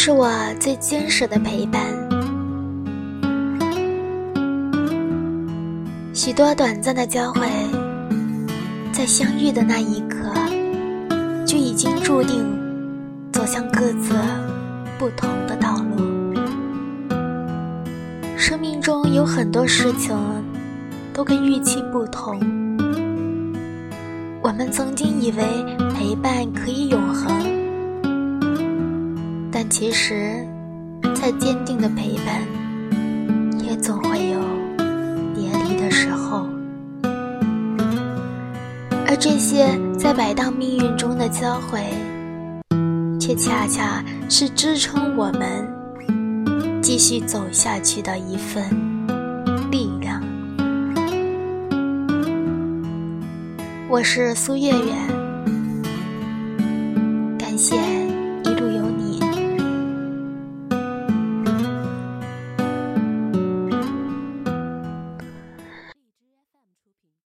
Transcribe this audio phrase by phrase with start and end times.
[0.00, 1.82] 是我最坚实的陪伴。
[6.14, 7.48] 许多短暂的交汇，
[8.92, 10.32] 在相遇的那一刻，
[11.44, 12.46] 就已经注定
[13.32, 14.14] 走向各自
[15.00, 16.32] 不同的道路。
[18.36, 20.16] 生命中有很多事情
[21.12, 22.38] 都跟预期不同。
[24.40, 25.42] 我们曾经以为
[25.92, 27.37] 陪伴可以永恒，
[29.60, 30.46] 但其实，
[31.16, 32.46] 再坚定的陪伴，
[33.60, 34.38] 也总会有
[35.34, 36.46] 别离的时候。
[39.04, 41.80] 而这些在摆荡命运中的交汇，
[43.18, 45.68] 却恰恰是支撑我们
[46.80, 48.62] 继续走下去的一份
[49.72, 50.22] 力量。
[53.88, 54.92] 我是苏月月，
[57.36, 57.97] 感谢。